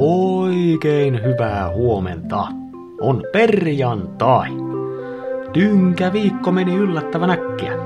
Oikein 0.00 1.24
hyvää 1.24 1.70
huomenta. 1.74 2.46
On 3.00 3.22
perjantai. 3.32 4.48
Tynkä 5.52 6.12
viikko 6.12 6.52
meni 6.52 6.74
yllättävän 6.74 7.30
äkkiä. 7.30 7.76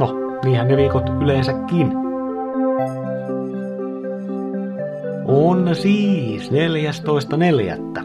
No, 0.00 0.14
niinhän 0.44 0.68
ne 0.68 0.76
viikot 0.76 1.08
yleensäkin. 1.22 1.92
On 5.26 5.68
siis 5.72 6.50
14.4. 6.50 8.04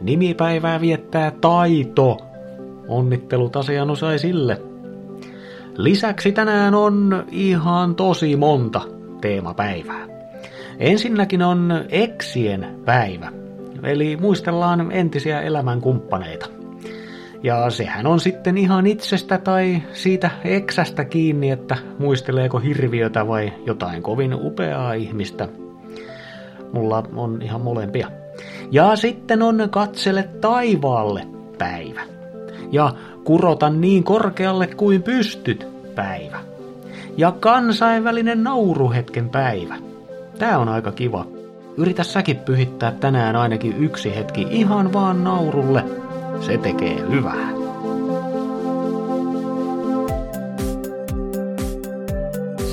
Nimipäivää 0.00 0.80
viettää 0.80 1.30
Taito. 1.30 2.16
Onnittelut 2.88 3.56
asianosaisille. 3.56 4.62
Lisäksi 5.76 6.32
tänään 6.32 6.74
on 6.74 7.24
ihan 7.30 7.94
tosi 7.94 8.36
monta 8.36 8.80
teemapäivää. 9.20 10.17
Ensinnäkin 10.78 11.42
on 11.42 11.84
eksien 11.88 12.66
päivä, 12.84 13.32
eli 13.82 14.16
muistellaan 14.16 14.92
entisiä 14.92 15.40
elämänkumppaneita. 15.40 16.46
Ja 17.42 17.70
sehän 17.70 18.06
on 18.06 18.20
sitten 18.20 18.58
ihan 18.58 18.86
itsestä 18.86 19.38
tai 19.38 19.82
siitä 19.92 20.30
eksästä 20.44 21.04
kiinni, 21.04 21.50
että 21.50 21.76
muisteleeko 21.98 22.58
hirviötä 22.58 23.26
vai 23.26 23.52
jotain 23.66 24.02
kovin 24.02 24.34
upeaa 24.34 24.92
ihmistä. 24.92 25.48
Mulla 26.72 27.02
on 27.16 27.42
ihan 27.42 27.60
molempia. 27.60 28.10
Ja 28.70 28.96
sitten 28.96 29.42
on 29.42 29.68
katsele 29.70 30.22
taivaalle 30.40 31.26
päivä. 31.58 32.00
Ja 32.72 32.92
kurota 33.24 33.70
niin 33.70 34.04
korkealle 34.04 34.66
kuin 34.66 35.02
pystyt 35.02 35.66
päivä. 35.94 36.40
Ja 37.16 37.32
kansainvälinen 37.32 38.42
nauruhetken 38.42 39.28
päivä. 39.28 39.74
Tää 40.38 40.58
on 40.58 40.68
aika 40.68 40.92
kiva. 40.92 41.26
Yritä 41.76 42.04
säkin 42.04 42.36
pyhittää 42.36 42.92
tänään 42.92 43.36
ainakin 43.36 43.84
yksi 43.84 44.16
hetki 44.16 44.46
ihan 44.50 44.92
vaan 44.92 45.24
naurulle. 45.24 45.84
Se 46.40 46.58
tekee 46.58 47.10
hyvää. 47.10 47.48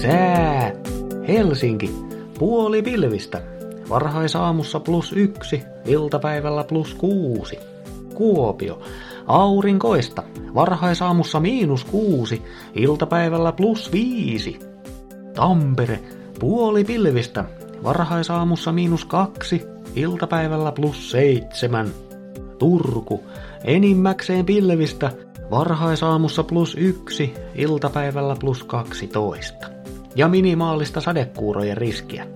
Sää. 0.01 0.71
Helsinki. 1.27 1.95
Puoli 2.39 2.81
pilvistä. 2.81 3.41
Varhaisaamussa 3.89 4.79
plus 4.79 5.13
yksi, 5.13 5.63
iltapäivällä 5.85 6.63
plus 6.63 6.93
kuusi. 6.93 7.59
Kuopio. 8.13 8.79
Aurinkoista. 9.27 10.23
Varhaisaamussa 10.55 11.39
miinus 11.39 11.85
kuusi, 11.85 12.41
iltapäivällä 12.75 13.51
plus 13.51 13.91
viisi. 13.91 14.59
Tampere. 15.35 15.99
Puoli 16.39 16.83
pilvistä. 16.83 17.45
Varhaisaamussa 17.83 18.71
miinus 18.71 19.05
kaksi, 19.05 19.61
iltapäivällä 19.95 20.71
plus 20.71 21.11
seitsemän. 21.11 21.87
Turku. 22.59 23.23
Enimmäkseen 23.63 24.45
pilvistä. 24.45 25.11
Varhaisaamussa 25.51 26.43
plus 26.43 26.75
yksi, 26.79 27.33
iltapäivällä 27.55 28.35
plus 28.39 28.63
kaksitoista. 28.63 29.67
Ja 30.15 30.27
minimaalista 30.27 31.01
sadekuurojen 31.01 31.77
riskiä. 31.77 32.27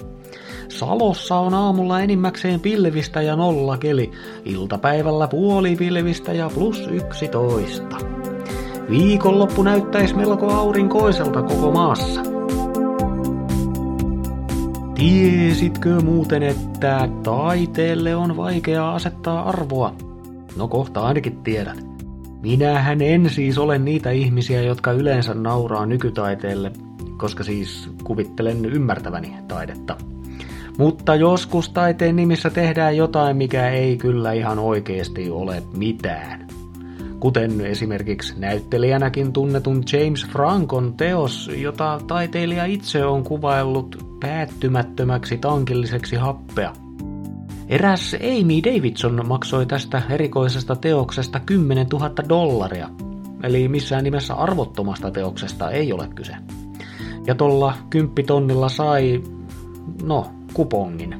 Salossa 0.70 1.36
on 1.36 1.54
aamulla 1.54 2.02
enimmäkseen 2.02 2.60
pilvistä 2.60 3.22
ja 3.22 3.36
nolla 3.36 3.78
keli, 3.78 4.12
iltapäivällä 4.46 5.28
puoli 5.28 5.76
pilvistä 5.76 6.34
ja 6.34 6.50
plus 6.54 6.88
yksitoista. 6.92 7.98
Viikonloppu 8.90 9.64
näyttäisi 9.64 10.16
melko 10.16 10.52
aurinkoiselta 10.52 11.42
koko 11.42 11.72
maassa. 11.72 12.39
Tiesitkö 15.00 16.00
muuten, 16.02 16.44
että 16.44 17.10
taiteelle 17.24 18.16
on 18.16 18.38
vaikea 18.38 18.94
asettaa 18.94 19.50
arvoa? 19.50 19.96
No 20.58 20.68
kohta 20.68 21.02
ainakin 21.02 21.38
tiedät. 21.44 21.86
Minähän 22.42 23.02
en 23.02 23.30
siis 23.30 23.58
ole 23.58 23.78
niitä 23.78 24.12
ihmisiä, 24.12 24.62
jotka 24.62 24.92
yleensä 24.92 25.34
nauraa 25.34 25.86
nykytaiteelle, 25.86 26.72
koska 27.18 27.44
siis 27.44 27.90
kuvittelen 28.04 28.66
ymmärtäväni 28.66 29.36
taidetta. 29.48 29.96
Mutta 30.78 31.16
joskus 31.16 31.70
taiteen 31.70 32.16
nimissä 32.16 32.50
tehdään 32.50 32.98
jotain, 32.98 33.38
mikä 33.38 33.70
ei 33.70 33.98
kyllä 33.98 34.32
ihan 34.32 34.60
oikeasti 34.60 35.30
ole 35.30 35.64
mitään. 35.78 36.48
Kuten 37.20 37.62
esimerkiksi 37.62 38.40
näyttelijänäkin 38.40 39.34
tunnetun 39.34 39.84
James 39.94 40.28
Frankon 40.28 40.94
teos, 40.98 41.52
jota 41.58 42.00
taiteilija 42.08 42.66
itse 42.66 43.06
on 43.06 43.24
kuvaillut 43.24 44.09
päättymättömäksi 44.20 45.38
tankilliseksi 45.38 46.16
happea. 46.16 46.74
Eräs 47.68 48.14
Amy 48.14 48.64
Davidson 48.64 49.28
maksoi 49.28 49.66
tästä 49.66 50.02
erikoisesta 50.10 50.76
teoksesta 50.76 51.40
10 51.40 51.88
000 51.88 52.12
dollaria, 52.30 52.90
eli 53.44 53.68
missään 53.68 54.04
nimessä 54.04 54.34
arvottomasta 54.34 55.12
teoksesta 55.12 55.72
ei 55.72 55.94
ole 55.94 56.08
kyse. 56.16 56.34
Ja 57.26 57.36
tuolla 57.36 57.74
kymppitonnilla 57.90 58.70
sai, 58.70 59.24
no, 60.04 60.28
kupongin. 60.54 61.16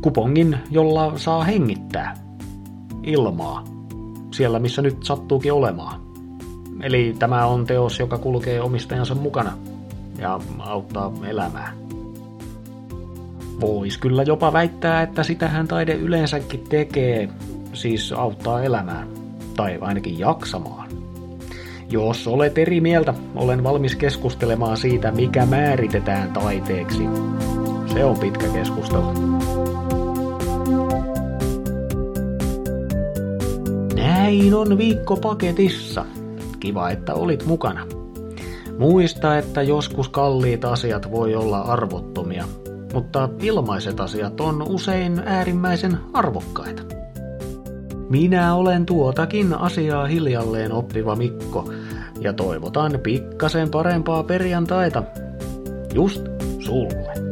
Kupongin, 0.00 0.58
jolla 0.70 1.18
saa 1.18 1.44
hengittää 1.44 2.16
ilmaa 3.02 3.64
siellä, 4.34 4.58
missä 4.58 4.82
nyt 4.82 5.04
sattuukin 5.04 5.52
olemaan. 5.52 6.00
Eli 6.82 7.16
tämä 7.18 7.46
on 7.46 7.66
teos, 7.66 7.98
joka 7.98 8.18
kulkee 8.18 8.60
omistajansa 8.60 9.14
mukana 9.14 9.52
ja 10.18 10.40
auttaa 10.58 11.12
elämään. 11.28 11.89
Vois 13.60 13.98
kyllä 13.98 14.22
jopa 14.22 14.52
väittää, 14.52 15.02
että 15.02 15.22
sitähän 15.22 15.68
taide 15.68 15.94
yleensäkin 15.94 16.64
tekee, 16.68 17.28
siis 17.72 18.12
auttaa 18.12 18.62
elämään, 18.62 19.08
tai 19.56 19.78
ainakin 19.80 20.18
jaksamaan. 20.18 20.88
Jos 21.90 22.28
olet 22.28 22.58
eri 22.58 22.80
mieltä, 22.80 23.14
olen 23.34 23.64
valmis 23.64 23.96
keskustelemaan 23.96 24.76
siitä, 24.76 25.12
mikä 25.12 25.46
määritetään 25.46 26.32
taiteeksi. 26.32 27.02
Se 27.92 28.04
on 28.04 28.18
pitkä 28.18 28.46
keskustelu. 28.48 29.12
Näin 33.94 34.54
on 34.54 34.78
viikko 34.78 35.16
paketissa. 35.16 36.04
Kiva, 36.60 36.90
että 36.90 37.14
olit 37.14 37.46
mukana. 37.46 37.86
Muista, 38.78 39.38
että 39.38 39.62
joskus 39.62 40.08
kalliit 40.08 40.64
asiat 40.64 41.10
voi 41.10 41.34
olla 41.34 41.58
arvottomia, 41.58 42.44
mutta 42.94 43.28
ilmaiset 43.42 44.00
asiat 44.00 44.40
on 44.40 44.62
usein 44.62 45.22
äärimmäisen 45.26 45.98
arvokkaita. 46.12 46.82
Minä 48.10 48.54
olen 48.54 48.86
tuotakin 48.86 49.54
asiaa 49.54 50.06
hiljalleen 50.06 50.72
oppiva 50.72 51.16
Mikko 51.16 51.72
ja 52.20 52.32
toivotan 52.32 52.92
pikkasen 53.02 53.70
parempaa 53.70 54.22
perjantaita. 54.22 55.02
Just 55.94 56.22
sulle. 56.58 57.29